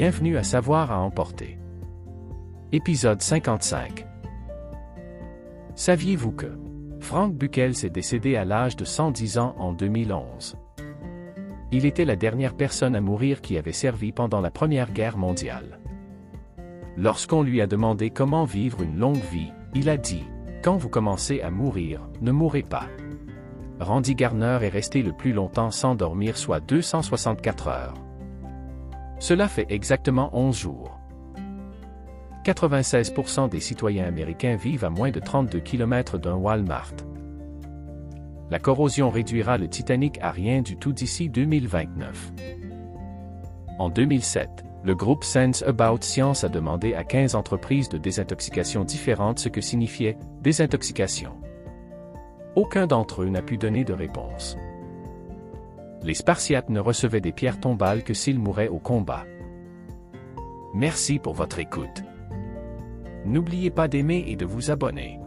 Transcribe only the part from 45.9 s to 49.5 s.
Science a demandé à 15 entreprises de désintoxication différentes ce